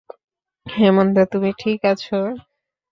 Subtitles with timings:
[0.65, 2.19] হেমন্ত, তুমি ঠিক আছো?